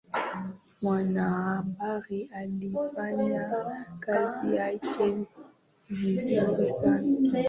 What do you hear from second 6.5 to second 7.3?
sana